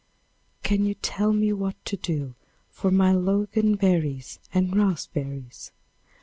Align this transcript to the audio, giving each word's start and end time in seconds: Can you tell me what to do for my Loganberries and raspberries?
Can 0.63 0.83
you 0.83 0.95
tell 0.95 1.31
me 1.31 1.53
what 1.53 1.75
to 1.85 1.95
do 1.95 2.33
for 2.71 2.89
my 2.89 3.13
Loganberries 3.13 4.39
and 4.51 4.75
raspberries? 4.75 5.71